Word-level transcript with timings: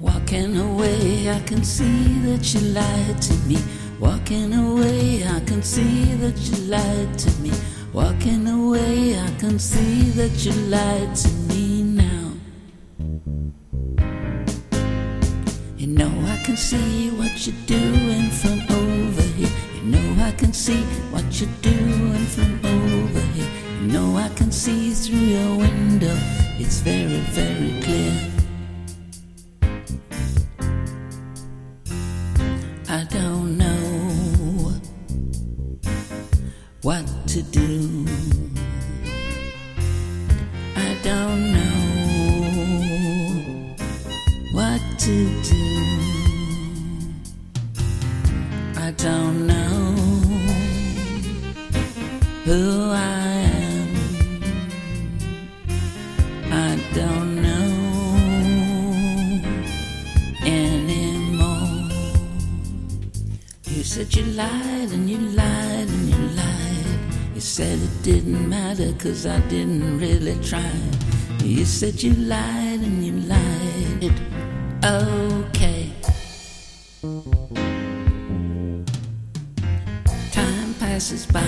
Walking 0.00 0.56
away, 0.56 1.30
I 1.30 1.40
can 1.40 1.62
see 1.62 2.20
that 2.24 2.54
you 2.54 2.60
lied 2.72 3.20
to 3.20 3.34
me. 3.46 3.58
Walking 3.98 4.54
away, 4.54 5.22
I 5.26 5.40
can 5.40 5.62
see 5.62 6.14
that 6.14 6.38
you 6.38 6.56
lied 6.70 7.18
to 7.18 7.30
me. 7.42 7.52
Walking 7.92 8.48
away, 8.48 9.18
I 9.18 9.30
can 9.38 9.58
see 9.58 10.08
that 10.12 10.42
you 10.42 10.52
lied 10.70 11.14
to 11.16 11.28
me 11.50 11.82
now. 11.82 12.32
You 15.76 15.86
know 15.88 16.12
I 16.26 16.42
can 16.44 16.56
see 16.56 17.10
what 17.10 17.46
you're 17.46 17.66
doing 17.66 18.30
from 18.30 18.58
over 18.70 19.22
here. 19.36 19.50
You 19.74 19.82
know 19.82 20.24
I 20.24 20.32
can 20.32 20.54
see 20.54 20.82
what 21.12 21.26
you're 21.38 21.50
doing 21.60 22.24
from 22.24 22.58
over 22.64 23.20
here. 23.34 23.50
You 23.82 23.92
know 23.92 24.16
I 24.16 24.30
can 24.30 24.50
see 24.50 24.92
through 24.94 25.18
your 25.18 25.58
window. 25.58 26.16
It's 26.58 26.80
very, 26.80 27.20
very 27.36 27.82
clear. 27.82 28.29
I 33.00 33.04
don't 33.04 33.56
know 33.56 34.74
what 36.82 37.06
to 37.28 37.40
do. 37.40 38.06
I 40.76 40.98
don't 41.02 41.50
know 41.50 41.64
what 44.52 44.82
to 44.98 45.42
do. 45.42 45.64
I 48.76 48.90
don't 48.98 49.46
know 49.46 49.94
who 52.44 52.90
I 52.90 53.39
You 63.80 63.86
said 63.86 64.14
you 64.14 64.24
lied 64.24 64.90
and 64.92 65.08
you 65.08 65.16
lied 65.16 65.88
and 65.88 66.10
you 66.10 66.18
lied. 66.36 67.34
You 67.34 67.40
said 67.40 67.78
it 67.78 68.02
didn't 68.02 68.46
matter 68.46 68.92
cause 68.98 69.24
I 69.24 69.40
didn't 69.48 69.98
really 69.98 70.38
try. 70.44 70.70
You 71.42 71.64
said 71.64 72.02
you 72.02 72.12
lied 72.12 72.80
and 72.80 73.02
you 73.02 73.12
lied. 73.24 74.12
Okay. 74.84 75.90
Time 80.30 80.74
passes 80.74 81.24
by 81.24 81.40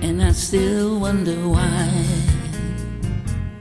and 0.00 0.22
I 0.22 0.32
still 0.32 0.98
wonder 0.98 1.36
why 1.46 2.06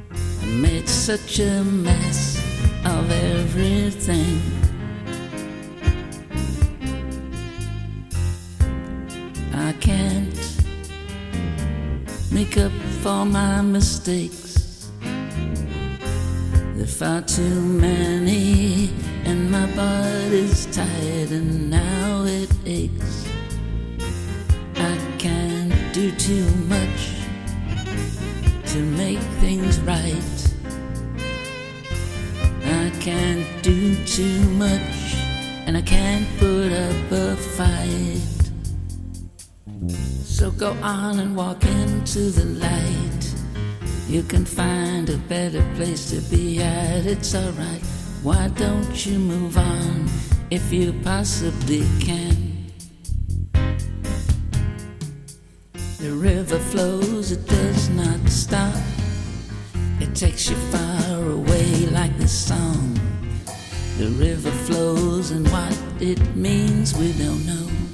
I 0.10 0.46
made 0.46 0.88
such 0.88 1.40
a 1.40 1.66
mess 1.66 2.42
of 2.86 3.12
everything. 3.12 4.49
Make 12.32 12.58
up 12.58 12.72
for 13.02 13.26
my 13.26 13.62
mistakes. 13.62 14.92
There 15.02 16.84
are 16.84 16.88
far 16.88 17.22
too 17.22 17.62
many, 17.62 18.92
and 19.26 19.52
my 19.52 19.66
body's 19.76 20.66
tired, 20.68 21.32
and 21.32 21.70
now 21.70 22.24
it 22.26 22.52
aches. 22.66 23.28
I 24.76 24.98
can't 25.18 25.74
do 25.94 26.12
too 26.12 26.48
much 26.68 27.14
to 28.74 28.80
make 28.80 29.20
things 29.42 29.80
right. 29.82 30.54
I 32.64 32.92
can't 33.00 33.48
do 33.64 33.96
too 34.06 34.40
much, 34.52 35.16
and 35.66 35.76
I 35.76 35.82
can't 35.82 36.28
put 36.38 36.72
up 36.72 37.12
a 37.12 37.36
fight. 37.36 38.39
So 40.40 40.52
go 40.52 40.72
on 40.82 41.20
and 41.20 41.36
walk 41.36 41.66
into 41.66 42.32
the 42.32 42.46
light. 42.46 43.36
You 44.08 44.24
can 44.24 44.46
find 44.46 45.10
a 45.10 45.18
better 45.18 45.62
place 45.76 46.12
to 46.12 46.22
be 46.34 46.62
at. 46.62 47.06
It's 47.06 47.36
alright. 47.36 47.82
Why 48.24 48.48
don't 48.56 49.06
you 49.06 49.20
move 49.20 49.58
on 49.58 50.08
if 50.50 50.72
you 50.72 50.94
possibly 51.04 51.86
can? 52.00 52.72
The 56.00 56.12
river 56.12 56.58
flows, 56.58 57.34
it 57.34 57.46
does 57.46 57.90
not 57.90 58.26
stop. 58.30 58.82
It 60.00 60.16
takes 60.16 60.50
you 60.50 60.56
far 60.72 61.22
away 61.32 61.88
like 61.88 62.18
the 62.18 62.30
song. 62.30 62.98
The 63.98 64.08
river 64.12 64.52
flows, 64.52 65.32
and 65.32 65.46
what 65.52 65.78
it 66.00 66.34
means 66.34 66.96
we 66.96 67.12
don't 67.12 67.46
know. 67.46 67.89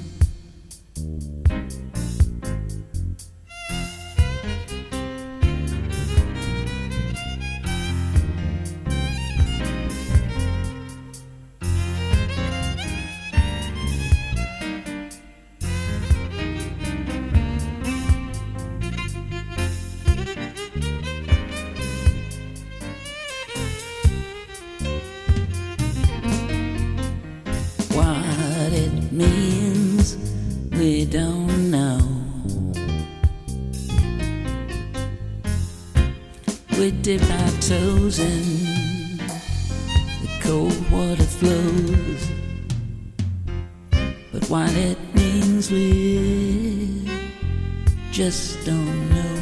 Don't 31.10 31.70
know. 31.70 31.98
We 36.78 36.90
dip 36.90 37.22
our 37.22 37.50
toes 37.60 38.18
in, 38.18 39.16
the 39.16 40.28
cold 40.42 40.90
water 40.90 41.22
flows. 41.22 42.30
But 44.32 44.48
what 44.50 44.72
it 44.74 44.98
means, 45.14 45.70
we 45.70 47.08
just 48.10 48.64
don't 48.66 49.10
know. 49.10 49.35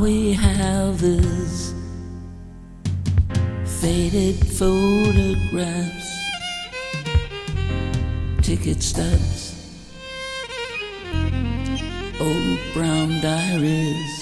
We 0.00 0.32
have 0.32 1.02
is 1.02 1.74
faded 3.82 4.36
photographs, 4.56 6.10
ticket 8.40 8.82
stubs, 8.82 9.54
old 12.18 12.58
brown 12.72 13.20
diaries. 13.20 14.19